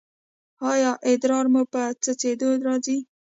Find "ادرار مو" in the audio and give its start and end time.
1.09-1.61